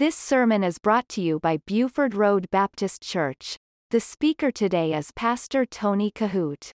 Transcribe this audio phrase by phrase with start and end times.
[0.00, 3.58] This sermon is brought to you by Buford Road Baptist Church.
[3.90, 6.72] The speaker today is Pastor Tony Kohout.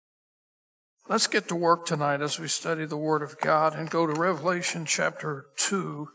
[1.07, 4.12] Let's get to work tonight as we study the Word of God and go to
[4.12, 6.09] Revelation chapter 2.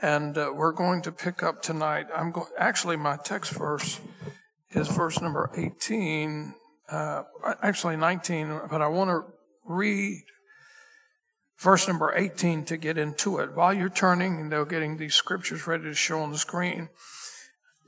[0.00, 2.06] And uh, we're going to pick up tonight.
[2.14, 3.98] I'm go- actually, my text verse
[4.70, 6.54] is verse number 18,
[6.88, 7.24] uh,
[7.64, 9.24] actually 19, but I want to
[9.66, 10.22] read
[11.58, 13.54] verse number 18 to get into it.
[13.54, 16.88] While you're turning and they're getting these scriptures ready to show on the screen,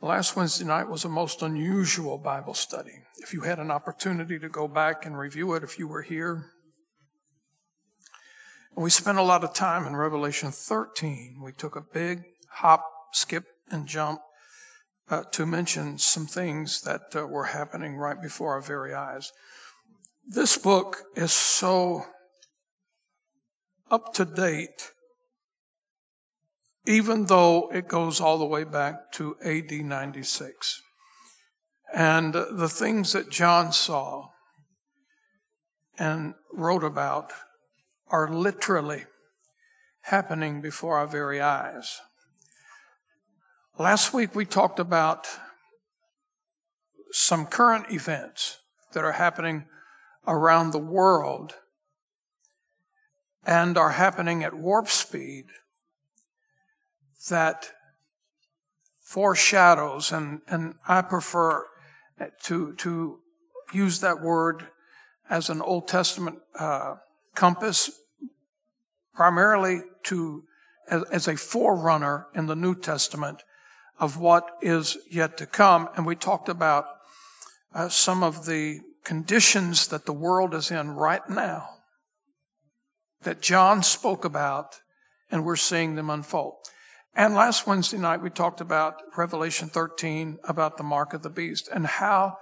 [0.02, 3.02] last Wednesday night was a most unusual Bible study.
[3.18, 6.50] If you had an opportunity to go back and review it, if you were here,
[8.76, 11.40] we spent a lot of time in Revelation 13.
[11.42, 12.22] We took a big
[12.54, 14.20] hop, skip, and jump
[15.08, 19.32] uh, to mention some things that uh, were happening right before our very eyes.
[20.26, 22.04] This book is so
[23.90, 24.92] up to date,
[26.86, 30.82] even though it goes all the way back to AD 96.
[31.92, 34.28] And the things that John saw
[35.98, 37.32] and wrote about
[38.08, 39.04] are literally
[40.02, 42.00] happening before our very eyes.
[43.78, 45.26] Last week we talked about
[47.12, 48.58] some current events
[48.92, 49.66] that are happening
[50.26, 51.54] around the world
[53.44, 55.46] and are happening at warp speed
[57.28, 57.70] that
[59.02, 61.66] foreshadows, and, and I prefer
[62.44, 63.18] to, to
[63.72, 64.68] use that word
[65.28, 66.96] as an Old Testament uh,
[67.34, 67.90] compass,
[69.14, 70.44] primarily to
[70.88, 73.42] as, as a forerunner in the New Testament
[73.98, 75.88] of what is yet to come.
[75.96, 76.86] And we talked about
[77.74, 81.79] uh, some of the conditions that the world is in right now
[83.22, 84.80] that John spoke about,
[85.30, 86.54] and we're seeing them unfold.
[87.14, 91.68] And last Wednesday night, we talked about Revelation 13, about the mark of the beast,
[91.72, 92.38] and how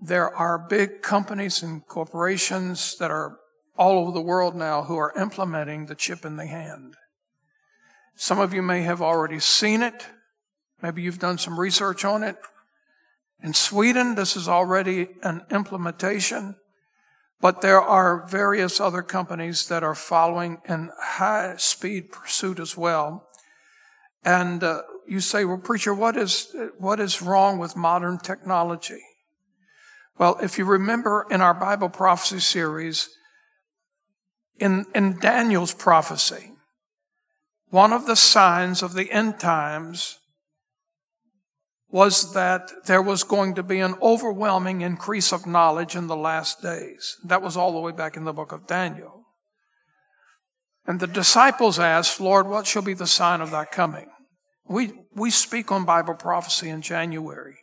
[0.00, 3.36] there are big companies and corporations that are
[3.76, 6.94] all over the world now who are implementing the chip in the hand.
[8.16, 10.06] Some of you may have already seen it.
[10.82, 12.36] Maybe you've done some research on it.
[13.42, 16.56] In Sweden, this is already an implementation.
[17.40, 23.26] But there are various other companies that are following in high speed pursuit as well.
[24.24, 29.00] And uh, you say, well, preacher, what is, what is wrong with modern technology?
[30.18, 33.08] Well, if you remember in our Bible prophecy series,
[34.58, 36.52] in, in Daniel's prophecy,
[37.70, 40.19] one of the signs of the end times
[41.90, 46.62] was that there was going to be an overwhelming increase of knowledge in the last
[46.62, 47.16] days.
[47.24, 49.26] That was all the way back in the book of Daniel.
[50.86, 54.08] And the disciples asked, Lord, what shall be the sign of thy coming?
[54.68, 57.58] We, we speak on Bible prophecy in January,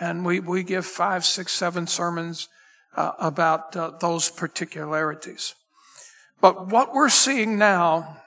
[0.00, 2.48] and we, we give five, six, seven sermons
[2.96, 5.54] uh, about uh, those particularities.
[6.40, 8.22] But what we're seeing now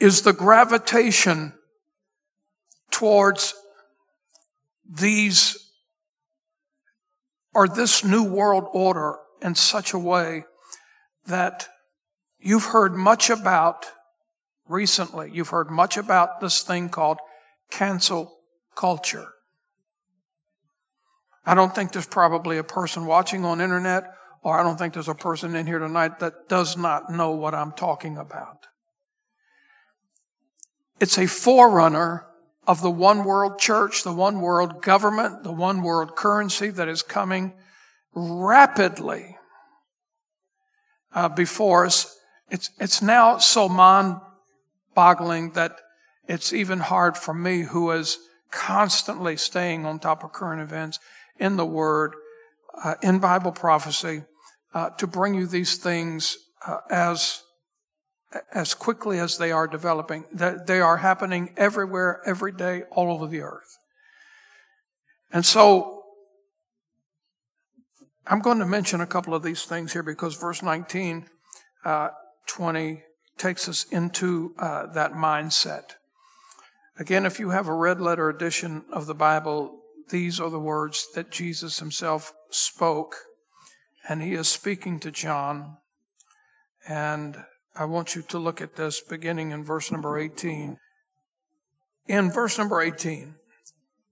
[0.00, 1.52] is the gravitation
[2.90, 3.54] towards
[4.88, 5.70] these
[7.54, 10.44] or this new world order in such a way
[11.26, 11.68] that
[12.40, 13.86] you've heard much about
[14.66, 15.30] recently.
[15.32, 17.18] You've heard much about this thing called
[17.70, 18.38] cancel
[18.74, 19.28] culture.
[21.44, 24.04] I don't think there's probably a person watching on internet
[24.42, 27.54] or I don't think there's a person in here tonight that does not know what
[27.54, 28.66] I'm talking about.
[31.00, 32.26] It's a forerunner
[32.66, 37.02] of the one world church, the one world government, the one world currency that is
[37.02, 37.52] coming
[38.14, 39.36] rapidly
[41.14, 42.16] uh, before us.
[42.50, 44.16] It's, it's now so mind
[44.94, 45.76] boggling that
[46.28, 48.18] it's even hard for me who is
[48.50, 51.00] constantly staying on top of current events
[51.38, 52.14] in the Word,
[52.84, 54.22] uh, in Bible prophecy,
[54.74, 56.36] uh, to bring you these things
[56.66, 57.42] uh, as
[58.52, 60.24] as quickly as they are developing.
[60.32, 63.78] They are happening everywhere, every day, all over the earth.
[65.32, 66.04] And so,
[68.26, 71.26] I'm going to mention a couple of these things here because verse 19,
[71.84, 72.10] uh,
[72.46, 73.02] 20
[73.36, 75.94] takes us into uh, that mindset.
[76.98, 79.80] Again, if you have a red letter edition of the Bible,
[80.10, 83.16] these are the words that Jesus himself spoke,
[84.08, 85.78] and he is speaking to John.
[86.86, 90.78] And I want you to look at this beginning in verse number 18.
[92.06, 93.36] In verse number 18,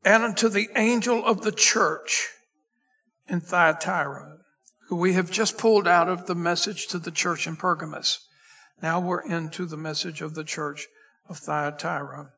[0.05, 2.29] and unto the angel of the church
[3.29, 4.39] in Thyatira,
[4.89, 8.27] who we have just pulled out of the message to the church in Pergamos.
[8.83, 10.89] Now we're into the message of the church
[11.29, 12.31] of Thyatira.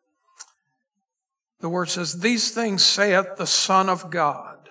[1.60, 4.70] the word says, These things saith the Son of God.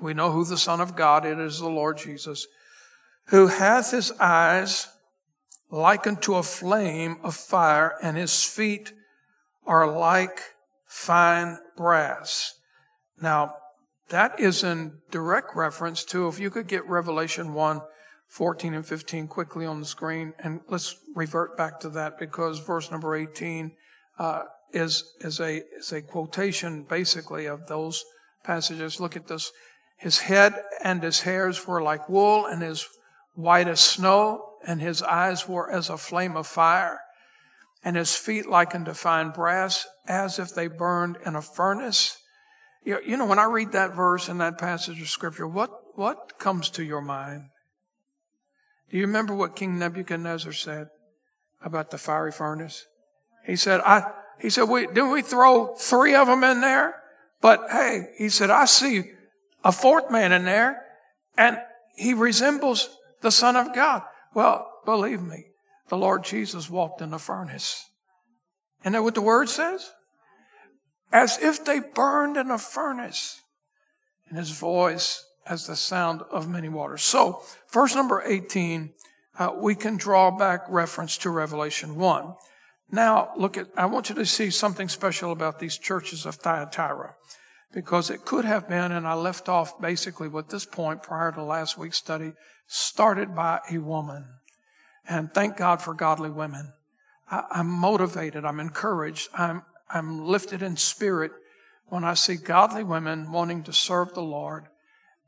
[0.00, 2.46] We know who the Son of God it is, the Lord Jesus,
[3.26, 4.88] who hath his eyes
[5.70, 8.92] like unto a flame of fire, and his feet
[9.66, 10.40] are like
[10.86, 12.54] fine brass.
[13.20, 13.54] Now,
[14.08, 17.82] that is in direct reference to, if you could get Revelation 1,
[18.28, 22.90] 14 and 15 quickly on the screen, and let's revert back to that because verse
[22.90, 23.72] number 18
[24.18, 24.42] uh,
[24.72, 28.04] is, is, a, is a quotation basically of those
[28.44, 29.00] passages.
[29.00, 29.50] Look at this.
[29.98, 32.86] His head and his hairs were like wool, and his
[33.34, 37.00] white as snow, and his eyes were as a flame of fire,
[37.84, 42.18] and his feet like unto fine brass, as if they burned in a furnace.
[42.84, 46.70] You, know, when I read that verse in that passage of scripture, what, what comes
[46.70, 47.50] to your mind?
[48.90, 50.88] Do you remember what King Nebuchadnezzar said
[51.62, 52.86] about the fiery furnace?
[53.44, 54.10] He said, I,
[54.40, 57.02] he said, we, didn't we throw three of them in there?
[57.40, 59.04] But hey, he said, I see
[59.64, 60.82] a fourth man in there
[61.36, 61.58] and
[61.96, 62.88] he resembles
[63.20, 64.02] the Son of God.
[64.38, 65.46] Well, believe me,
[65.88, 67.90] the Lord Jesus walked in the furnace.
[68.82, 69.90] Isn't that what the word says?
[71.10, 73.40] As if they burned in a furnace.
[74.28, 77.02] And his voice as the sound of many waters.
[77.02, 77.42] So,
[77.72, 78.92] verse number 18,
[79.40, 82.34] uh, we can draw back reference to Revelation 1.
[82.92, 87.16] Now, look at, I want you to see something special about these churches of Thyatira
[87.72, 91.42] because it could have been, and I left off basically with this point prior to
[91.42, 92.32] last week's study,
[92.66, 94.24] started by a woman.
[95.08, 96.72] And thank God for godly women.
[97.30, 98.44] I, am motivated.
[98.44, 99.28] I'm encouraged.
[99.34, 101.32] I'm, I'm lifted in spirit
[101.86, 104.64] when I see godly women wanting to serve the Lord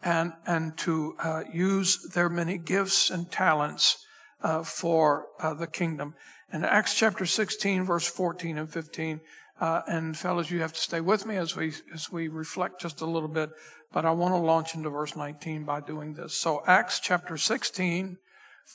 [0.02, 4.04] and, and to uh, use their many gifts and talents
[4.42, 6.14] uh, for uh, the kingdom.
[6.52, 9.20] In Acts chapter 16, verse 14 and 15,
[9.60, 13.02] uh, and fellas, you have to stay with me as we as we reflect just
[13.02, 13.50] a little bit.
[13.92, 16.34] But I want to launch into verse 19 by doing this.
[16.34, 18.16] So Acts chapter 16,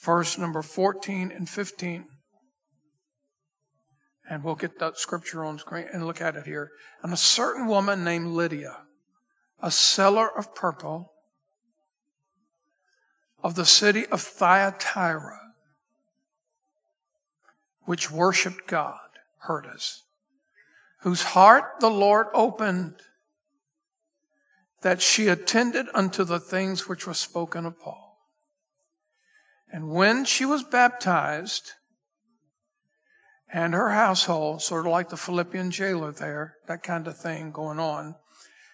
[0.04, 2.06] verse number 14 and 15.
[4.30, 6.72] And we'll get that scripture on screen and look at it here.
[7.02, 8.78] And a certain woman named Lydia,
[9.62, 11.14] a seller of purple
[13.44, 15.40] of the city of Thyatira,
[17.86, 18.98] which worshiped God,
[19.40, 20.05] heard us
[21.06, 22.96] whose heart the Lord opened,
[24.81, 28.18] that she attended unto the things which were spoken of Paul.
[29.72, 31.74] And when she was baptized,
[33.54, 37.78] and her household, sort of like the Philippian jailer there, that kind of thing going
[37.78, 38.16] on,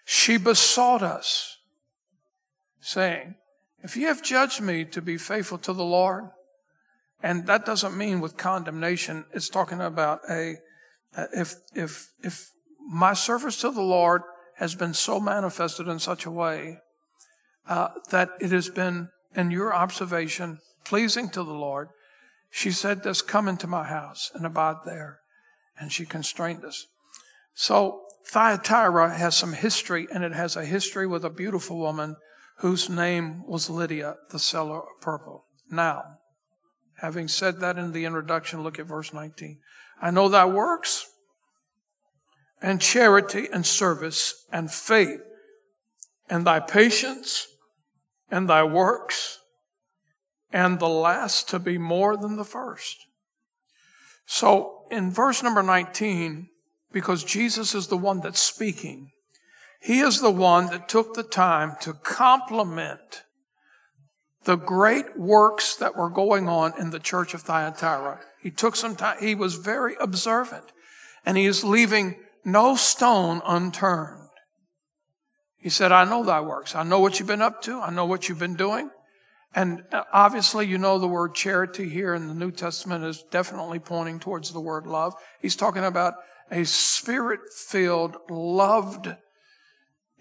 [0.06, 1.58] she besought us,
[2.80, 3.36] saying,
[3.84, 6.30] If you have judged me to be faithful to the Lord,
[7.22, 10.60] and that doesn't mean with condemnation, it's talking about a
[11.34, 12.52] if, if, if
[12.90, 14.22] my service to the Lord
[14.58, 16.80] has been so manifested in such a way
[17.68, 21.90] uh, that it has been, in your observation, pleasing to the Lord,
[22.50, 25.20] she said this, come into my house and abide there.
[25.80, 26.86] And she constrained us.
[27.54, 32.18] So Thyatira has some history, and it has a history with a beautiful woman
[32.58, 35.46] whose name was Lydia, the seller of purple.
[35.70, 36.04] Now,
[37.00, 39.60] having said that in the introduction, look at verse 19.
[40.02, 41.08] I know thy works
[42.62, 45.22] and charity and service and faith
[46.30, 47.48] and thy patience
[48.30, 49.40] and thy works
[50.52, 53.06] and the last to be more than the first.
[54.26, 56.50] So in verse number 19,
[56.92, 59.12] because Jesus is the one that's speaking,
[59.82, 63.24] he is the one that took the time to compliment
[64.44, 68.20] the great works that were going on in the church of Thyatira.
[68.42, 70.72] He took some time, he was very observant,
[71.26, 74.30] and he is leaving no stone unturned.
[75.58, 76.74] He said, I know thy works.
[76.74, 77.80] I know what you've been up to.
[77.80, 78.90] I know what you've been doing.
[79.54, 83.78] And uh, obviously, you know the word charity here in the New Testament is definitely
[83.78, 85.14] pointing towards the word love.
[85.40, 86.16] He's talking about
[86.50, 89.14] a spirit filled, loved,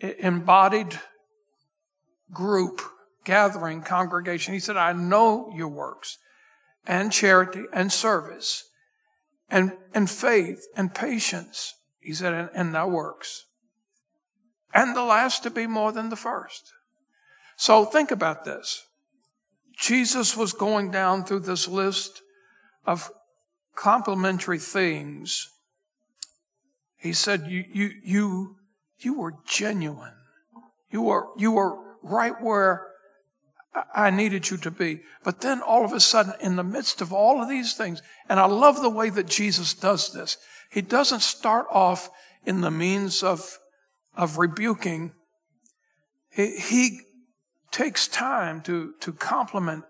[0.01, 0.99] embodied
[2.33, 2.83] group
[3.25, 4.53] gathering, congregation.
[4.53, 6.19] He said, I know your works
[6.87, 8.65] and charity and service
[9.49, 11.75] and, and faith and patience.
[12.01, 13.47] He said, and, and thy works.
[14.73, 16.73] And the last to be more than the first.
[17.57, 18.87] So think about this.
[19.77, 22.23] Jesus was going down through this list
[22.87, 23.11] of
[23.75, 25.49] complimentary things.
[26.97, 28.57] He said, you, you, you,
[28.99, 30.15] you were genuine.
[30.91, 32.90] You were, you were right where
[33.95, 35.01] I needed you to be.
[35.23, 38.41] But then all of a sudden, in the midst of all of these things, and
[38.41, 40.37] I love the way that Jesus does this,
[40.71, 42.11] he doesn't start off
[42.45, 43.59] in the means of,
[44.17, 45.13] of rebuking,
[46.33, 47.01] he, he
[47.71, 49.85] takes time to, to compliment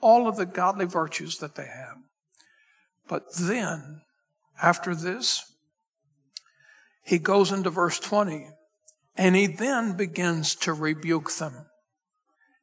[0.00, 1.96] all of the godly virtues that they have.
[3.08, 4.02] But then,
[4.62, 5.52] after this,
[7.04, 8.48] he goes into verse 20
[9.16, 11.66] and he then begins to rebuke them.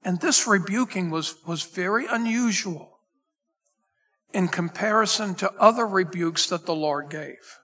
[0.05, 2.99] And this rebuking was, was very unusual
[4.33, 7.59] in comparison to other rebukes that the Lord gave.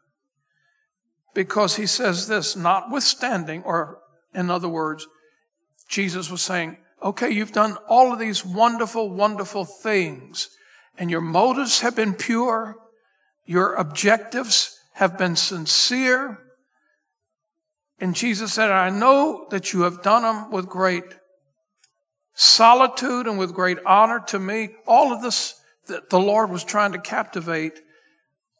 [1.34, 4.00] Because he says this, notwithstanding, or
[4.34, 5.08] in other words,
[5.90, 10.50] Jesus was saying, okay, you've done all of these wonderful, wonderful things,
[10.98, 12.76] and your motives have been pure,
[13.46, 16.40] your objectives have been sincere.
[18.00, 21.06] And Jesus said, I know that you have done them with great
[22.40, 24.70] solitude and with great honor to me.
[24.88, 27.82] All of this that the Lord was trying to captivate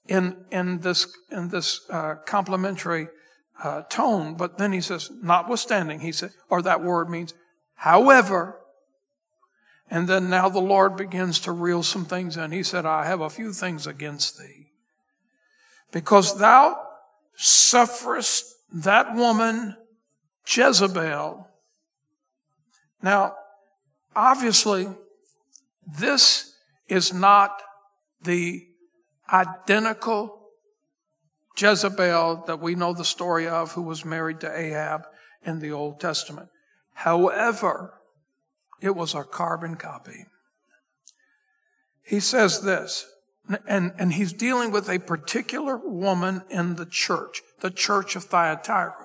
[0.06, 3.08] in, in this, in this uh, complimentary
[3.64, 4.36] uh, tone.
[4.36, 7.34] But then he says, notwithstanding, he said, or that word means,
[7.76, 8.60] however.
[9.90, 12.52] And then now the Lord begins to reel some things in.
[12.52, 14.72] He said, I have a few things against thee.
[15.94, 16.82] Because thou
[17.36, 19.78] sufferest that woman,
[20.46, 21.48] Jezebel.
[23.02, 23.36] Now,
[24.20, 24.88] obviously,
[25.98, 26.54] this
[26.88, 27.62] is not
[28.22, 28.68] the
[29.32, 30.50] identical
[31.58, 35.04] Jezebel that we know the story of who was married to Ahab
[35.44, 36.50] in the Old Testament.
[36.94, 37.94] However,
[38.82, 40.26] it was a carbon copy.
[42.02, 43.06] He says this,
[43.68, 48.99] and, and he's dealing with a particular woman in the church, the church of Thyatira.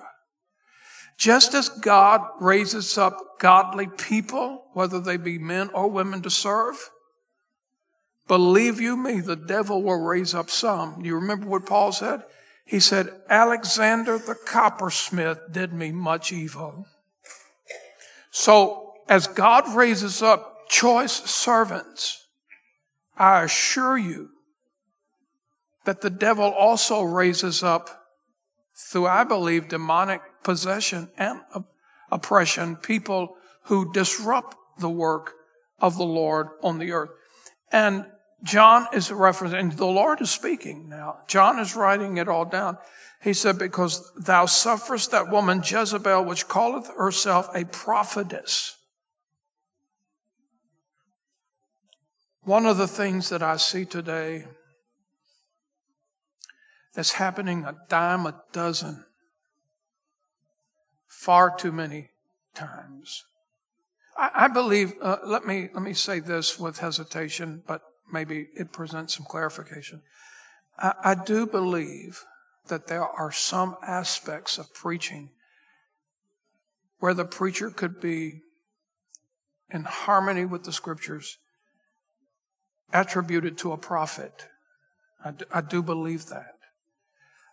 [1.17, 6.89] Just as God raises up godly people, whether they be men or women to serve,
[8.27, 11.03] believe you me, the devil will raise up some.
[11.03, 12.23] You remember what Paul said?
[12.65, 16.87] He said, Alexander the coppersmith did me much evil.
[18.31, 22.25] So as God raises up choice servants,
[23.17, 24.29] I assure you
[25.85, 28.07] that the devil also raises up
[28.75, 31.41] through, I believe, demonic possession and
[32.09, 35.33] oppression, people who disrupt the work
[35.79, 37.09] of the Lord on the earth.
[37.71, 38.05] And
[38.43, 41.17] John is referencing, the Lord is speaking now.
[41.27, 42.77] John is writing it all down.
[43.21, 48.77] He said, because thou sufferest that woman Jezebel, which calleth herself a prophetess.
[52.43, 54.45] One of the things that I see today
[56.93, 59.05] that's happening a dime a dozen
[61.25, 62.09] far too many
[62.53, 63.23] times.
[64.15, 67.81] I, I believe, uh, let me, let me say this with hesitation, but
[68.13, 70.03] maybe it presents some clarification.
[70.77, 72.23] I, I do believe
[72.67, 75.31] that there are some aspects of preaching
[76.99, 78.41] where the preacher could be
[79.71, 81.39] in harmony with the scriptures
[82.93, 84.47] attributed to a prophet.
[85.23, 86.54] I do, I do believe that.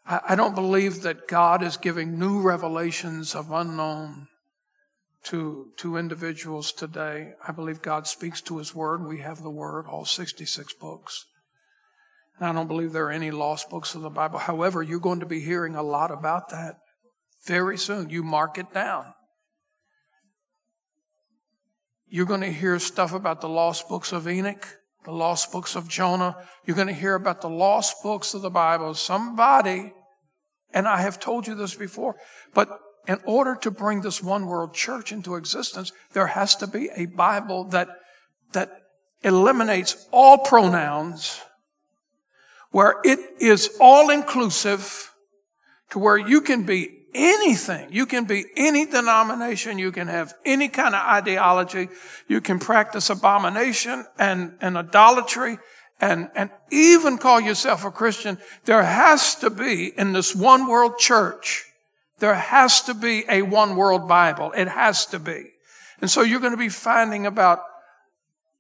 [0.05, 4.27] I don't believe that God is giving new revelations of unknown
[5.25, 7.35] to, to individuals today.
[7.47, 9.07] I believe God speaks to His Word.
[9.07, 11.25] We have the Word, all 66 books.
[12.39, 14.41] And I don't believe there are any lost books of the Bible.
[14.41, 16.77] However, you're going to be hearing a lot about that
[17.47, 18.11] very soon.
[18.11, 19.15] You mark it down.
[22.09, 24.67] You're going to hear stuff about the lost books of Enoch
[25.05, 26.37] the lost books of Jonah.
[26.65, 28.95] You're going to hear about the lost books of the Bible.
[28.95, 29.93] Somebody,
[30.73, 32.17] and I have told you this before,
[32.55, 36.89] but in order to bring this one world church into existence, there has to be
[36.95, 37.89] a Bible that,
[38.53, 38.71] that
[39.23, 41.41] eliminates all pronouns,
[42.71, 45.13] where it is all inclusive,
[45.91, 47.89] to where you can be anything.
[47.93, 49.79] You can be any denomination.
[49.79, 51.89] You can have any kind of ideology.
[52.29, 55.59] You can practice abomination and, and idolatry
[56.01, 58.39] and, and even call yourself a Christian.
[58.65, 61.65] There has to be in this one world church,
[62.19, 64.53] there has to be a one world Bible.
[64.53, 65.47] It has to be.
[66.01, 67.61] And so you're going to be finding about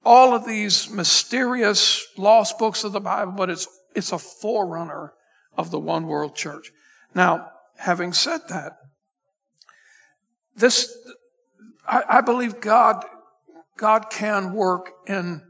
[0.05, 5.13] all of these mysterious lost books of the Bible, but it's, it's a forerunner
[5.57, 6.73] of the one world church.
[7.15, 7.51] Now,
[7.83, 8.75] having said that,
[10.55, 10.97] this,
[11.87, 13.05] I, I believe God,
[13.77, 15.43] God can work in,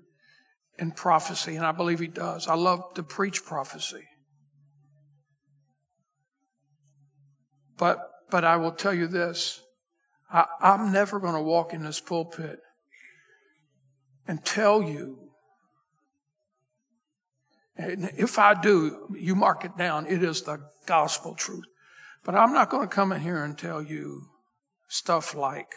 [0.78, 2.48] in prophecy, and I believe He does.
[2.48, 4.04] I love to preach prophecy.
[7.76, 7.98] But,
[8.30, 9.60] but I will tell you this
[10.32, 12.60] I, I'm never going to walk in this pulpit
[14.26, 15.18] and tell you.
[17.76, 20.06] And if I do, you mark it down.
[20.06, 21.64] It is the gospel truth.
[22.24, 24.28] But I'm not going to come in here and tell you
[24.88, 25.74] stuff like,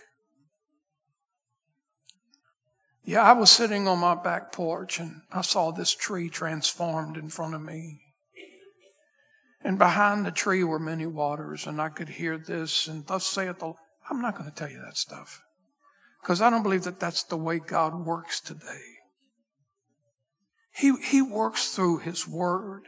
[3.03, 7.29] yeah, I was sitting on my back porch and I saw this tree transformed in
[7.29, 8.01] front of me.
[9.63, 13.57] And behind the tree were many waters, and I could hear this, and thus saith
[13.57, 13.73] the
[14.09, 15.41] I'm not going to tell you that stuff.
[16.21, 18.83] Because I don't believe that that's the way God works today.
[20.71, 22.83] He, he works through His Word.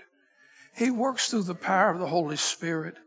[0.75, 2.97] He works through the power of the Holy Spirit.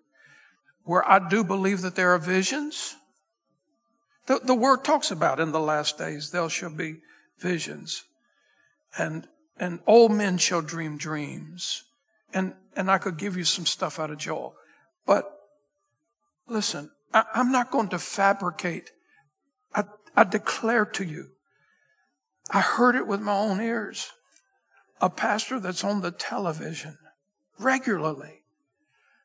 [0.85, 2.97] Where I do believe that there are visions.
[4.27, 6.99] The, the Word talks about in the last days there shall be
[7.39, 8.05] visions.
[8.99, 11.85] And, and old men shall dream dreams.
[12.33, 14.55] And, and I could give you some stuff out of Joel.
[15.07, 15.31] But
[16.47, 18.93] listen, I, am not going to fabricate.
[19.75, 19.85] I,
[20.17, 21.31] I declare to you,
[22.53, 24.13] I heard it with my own ears.
[25.01, 26.99] A pastor that's on the television
[27.59, 28.40] regularly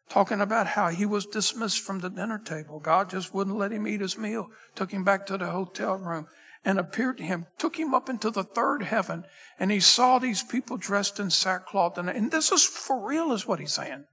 [0.10, 2.80] talking about how he was dismissed from the dinner table.
[2.80, 6.28] God just wouldn't let him eat his meal, took him back to the hotel room
[6.64, 9.24] and appeared to him, took him up into the third heaven,
[9.60, 11.98] and he saw these people dressed in sackcloth.
[11.98, 14.06] And, and this is for real, is what he's saying.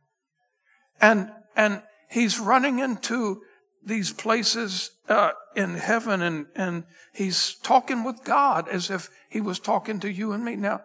[1.00, 3.42] And, and he's running into
[3.84, 6.84] these places uh, in heaven, and, and
[7.14, 10.56] he's talking with God as if he was talking to you and me.
[10.56, 10.82] Now,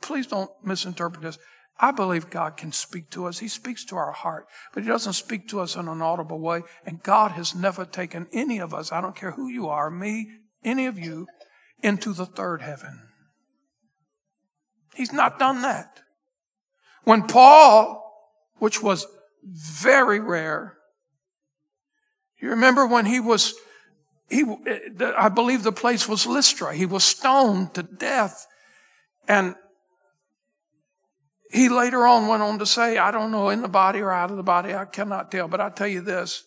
[0.00, 1.38] please don't misinterpret this.
[1.82, 3.40] I believe God can speak to us.
[3.40, 6.62] He speaks to our heart, but He doesn't speak to us in an audible way.
[6.86, 10.30] And God has never taken any of us, I don't care who you are, me,
[10.64, 11.26] any of you
[11.82, 13.08] into the third heaven.
[14.94, 16.02] He's not done that.
[17.02, 18.00] When Paul,
[18.58, 19.04] which was
[19.44, 20.76] very rare,
[22.40, 23.54] you remember when he was,
[24.30, 24.44] he,
[25.18, 26.74] I believe the place was Lystra.
[26.76, 28.46] He was stoned to death.
[29.26, 29.56] And
[31.52, 34.30] he later on went on to say, I don't know, in the body or out
[34.30, 35.48] of the body, I cannot tell.
[35.48, 36.44] But I tell you this.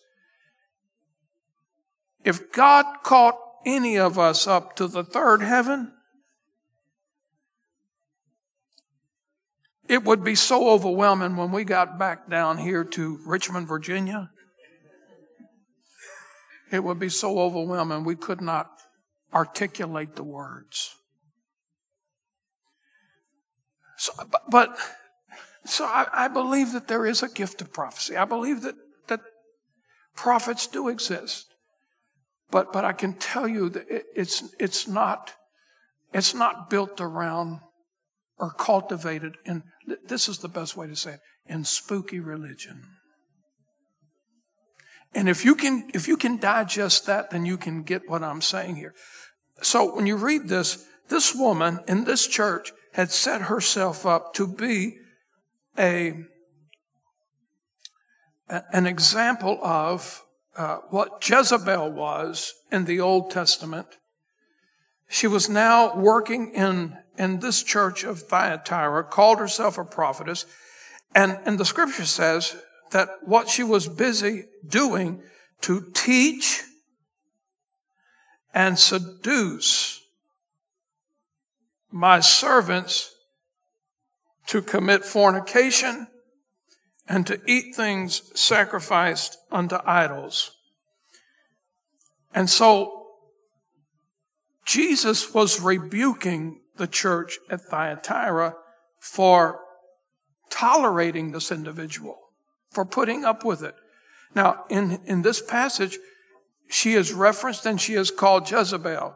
[2.24, 5.92] If God caught any of us up to the third heaven,
[9.88, 14.30] it would be so overwhelming when we got back down here to Richmond, Virginia.
[16.72, 18.72] It would be so overwhelming we could not
[19.32, 20.96] articulate the words.
[23.96, 24.78] So, but, but
[25.64, 28.16] so I, I believe that there is a gift of prophecy.
[28.16, 28.74] I believe that,
[29.08, 29.20] that
[30.14, 31.46] prophets do exist.
[32.50, 35.34] But, but I can tell you that it, it's, it's not,
[36.12, 37.60] it's not built around
[38.38, 39.62] or cultivated in,
[40.06, 42.84] this is the best way to say it, in spooky religion.
[45.14, 48.42] And if you can, if you can digest that, then you can get what I'm
[48.42, 48.94] saying here.
[49.62, 54.46] So when you read this, this woman in this church had set herself up to
[54.46, 54.96] be
[55.78, 56.14] a,
[58.48, 60.24] an example of
[60.56, 63.98] uh, what Jezebel was in the Old Testament.
[65.08, 70.46] She was now working in, in this church of Thyatira, called herself a prophetess.
[71.14, 72.56] And, and the scripture says
[72.92, 75.22] that what she was busy doing
[75.60, 76.62] to teach
[78.54, 80.00] and seduce
[81.96, 83.14] my servants
[84.46, 86.06] to commit fornication
[87.08, 90.50] and to eat things sacrificed unto idols.
[92.34, 93.06] And so
[94.66, 98.56] Jesus was rebuking the church at Thyatira
[99.00, 99.60] for
[100.50, 102.18] tolerating this individual,
[102.72, 103.74] for putting up with it.
[104.34, 105.98] Now, in, in this passage,
[106.68, 109.14] she is referenced and she is called Jezebel.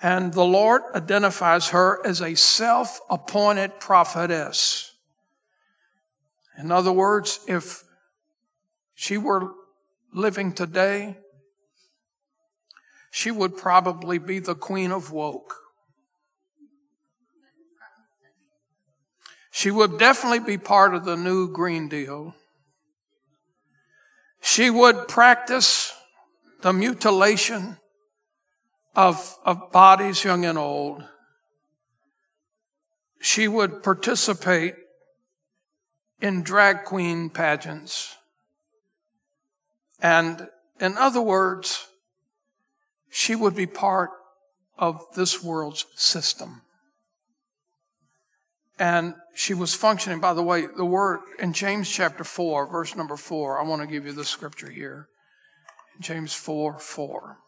[0.00, 4.92] And the Lord identifies her as a self-appointed prophetess.
[6.56, 7.82] In other words, if
[8.94, 9.52] she were
[10.12, 11.16] living today,
[13.10, 15.54] she would probably be the queen of woke.
[19.50, 22.36] She would definitely be part of the new Green Deal.
[24.40, 25.92] She would practice
[26.60, 27.78] the mutilation
[28.98, 31.04] of, of bodies young and old.
[33.20, 34.74] She would participate
[36.20, 38.16] in drag queen pageants.
[40.00, 40.48] And
[40.80, 41.86] in other words,
[43.08, 44.10] she would be part
[44.76, 46.62] of this world's system.
[48.80, 53.16] And she was functioning, by the way, the word in James chapter 4, verse number
[53.16, 55.08] 4, I want to give you the scripture here.
[56.00, 57.38] James 4 4.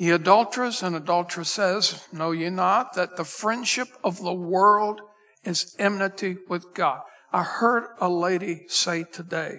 [0.00, 5.02] Ye adulterers and adulteresses, know ye not that the friendship of the world
[5.44, 7.00] is enmity with God.
[7.34, 9.58] I heard a lady say today,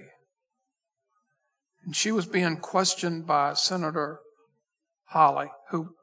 [1.86, 4.20] and she was being questioned by Senator
[5.10, 5.94] Hawley, who,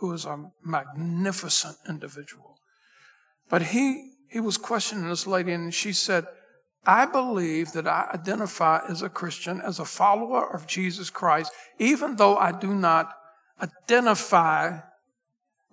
[0.00, 2.58] who is a magnificent individual.
[3.48, 6.26] But he, he was questioning this lady, and she said,
[6.84, 12.16] I believe that I identify as a Christian, as a follower of Jesus Christ, even
[12.16, 13.14] though I do not
[13.60, 14.78] identify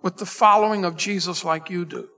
[0.02, 2.08] with the following of Jesus like you do.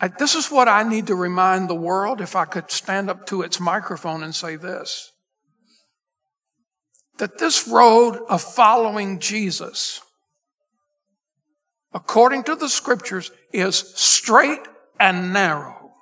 [0.00, 3.24] I, this is what I need to remind the world if I could stand up
[3.26, 5.12] to its microphone and say this.
[7.18, 10.00] That this road of following Jesus,
[11.94, 14.62] according to the scriptures, is straight
[14.98, 15.92] and narrow.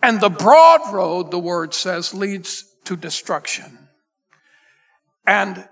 [0.00, 3.83] And the broad road, the word says, leads to destruction.
[5.26, 5.68] And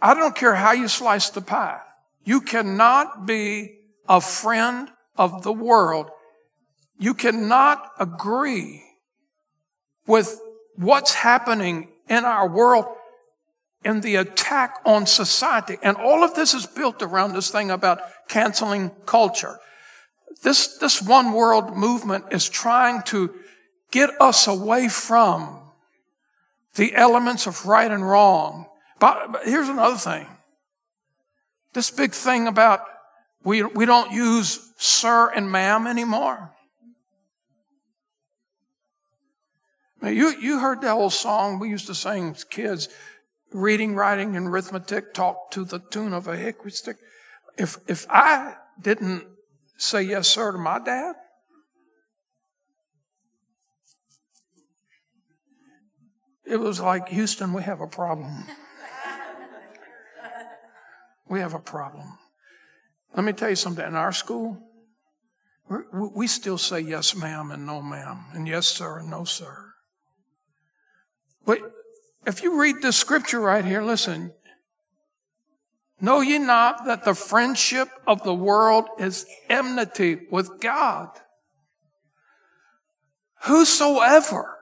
[0.00, 1.80] I don't care how you slice the pie.
[2.24, 3.78] You cannot be
[4.08, 6.10] a friend of the world.
[6.98, 8.82] You cannot agree
[10.06, 10.40] with
[10.76, 12.86] what's happening in our world
[13.84, 15.78] and the attack on society.
[15.82, 19.58] And all of this is built around this thing about canceling culture.
[20.42, 23.34] This, this one world movement is trying to
[23.90, 25.60] get us away from
[26.74, 28.66] the elements of right and wrong.
[29.02, 30.28] But, here's another thing.
[31.72, 32.82] This big thing about
[33.42, 36.52] we, we don't use sir and ma'am anymore.
[40.00, 42.88] Now you, you heard that old song we used to sing as kids,
[43.52, 46.98] reading, writing, and arithmetic, talk to the tune of a hickory stick.
[47.58, 49.24] If, if I didn't
[49.78, 51.16] say yes, sir, to my dad,
[56.46, 58.44] it was like, Houston, we have a problem.
[61.32, 62.18] we have a problem.
[63.16, 63.86] Let me tell you something.
[63.86, 64.58] In our school,
[65.90, 69.72] we still say yes, ma'am, and no, ma'am, and yes, sir, and no, sir.
[71.46, 71.60] But
[72.26, 74.34] if you read this scripture right here, listen.
[76.02, 81.08] Know ye not that the friendship of the world is enmity with God?
[83.44, 84.58] Whosoever,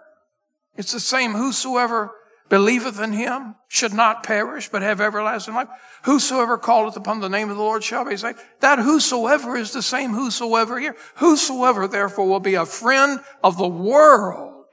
[0.76, 2.12] it's the same whosoever
[2.50, 5.68] believeth in him should not perish, but have everlasting life.
[6.02, 8.40] Whosoever calleth upon the name of the Lord shall be saved.
[8.58, 10.96] That whosoever is the same whosoever here.
[11.16, 14.66] Whosoever therefore will be a friend of the world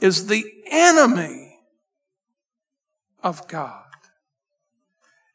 [0.00, 1.58] is the enemy
[3.22, 3.82] of God.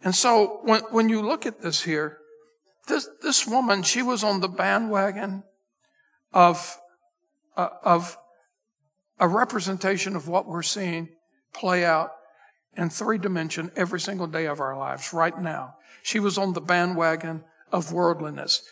[0.03, 2.19] And so when, when you look at this here,
[2.87, 5.43] this, this woman, she was on the bandwagon
[6.33, 6.77] of,
[7.57, 8.17] uh, of
[9.21, 11.07] a representation of what we're seeing
[11.53, 12.11] play out
[12.75, 15.75] in three dimension every single day of our lives right now.
[16.01, 18.63] She was on the bandwagon of worldliness.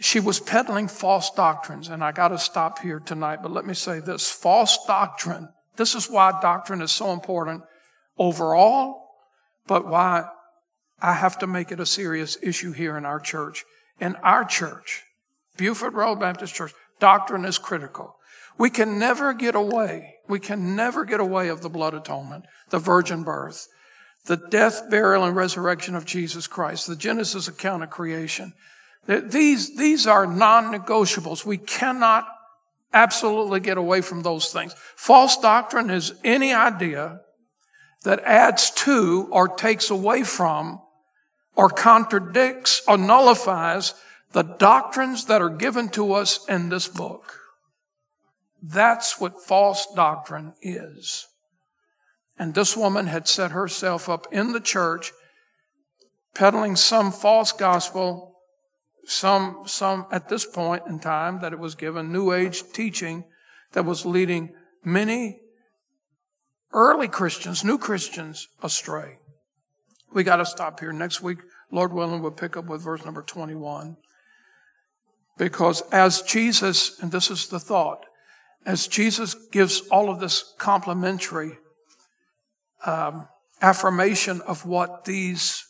[0.00, 3.74] She was peddling false doctrines, and I got to stop here tonight, but let me
[3.74, 5.48] say this false doctrine.
[5.76, 7.62] This is why doctrine is so important
[8.18, 9.10] overall,
[9.68, 10.24] but why
[11.00, 13.64] I have to make it a serious issue here in our church.
[14.00, 15.04] In our church,
[15.56, 18.17] Buford Road Baptist Church, doctrine is critical.
[18.58, 20.16] We can never get away.
[20.28, 23.68] We can never get away of the blood atonement, the virgin birth,
[24.26, 28.52] the death, burial, and resurrection of Jesus Christ, the Genesis account of creation.
[29.06, 31.46] These, these are non-negotiables.
[31.46, 32.26] We cannot
[32.92, 34.74] absolutely get away from those things.
[34.96, 37.20] False doctrine is any idea
[38.04, 40.80] that adds to or takes away from
[41.54, 43.94] or contradicts or nullifies
[44.32, 47.37] the doctrines that are given to us in this book.
[48.62, 51.26] That's what false doctrine is.
[52.38, 55.12] And this woman had set herself up in the church,
[56.34, 58.36] peddling some false gospel,
[59.04, 63.24] some, some at this point in time that it was given new age teaching
[63.72, 65.40] that was leading many
[66.72, 69.18] early Christians, new Christians astray.
[70.12, 70.92] We got to stop here.
[70.92, 71.38] Next week,
[71.70, 73.96] Lord willing, we'll pick up with verse number 21.
[75.36, 78.06] Because as Jesus, and this is the thought,
[78.66, 81.58] as Jesus gives all of this complimentary
[82.84, 83.28] um,
[83.60, 85.64] affirmation of what these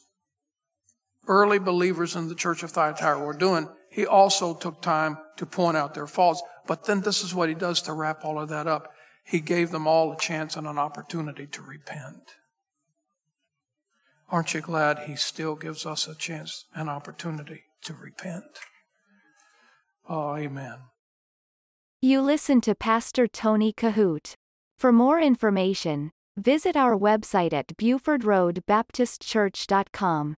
[1.27, 5.77] early believers in the church of Thyatira were doing, he also took time to point
[5.77, 6.43] out their faults.
[6.67, 8.93] But then this is what he does to wrap all of that up.
[9.25, 12.23] He gave them all a chance and an opportunity to repent.
[14.31, 18.45] Aren't you glad he still gives us a chance and opportunity to repent?
[20.09, 20.79] Oh, amen.
[22.01, 24.35] You listen to Pastor Tony Kohout.
[24.79, 30.37] For more information, visit our website at BufordRoadBaptistChurch.com.